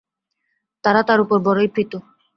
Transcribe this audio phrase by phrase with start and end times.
[0.83, 1.93] তারা তাঁর উপর বড়ই প্রীত।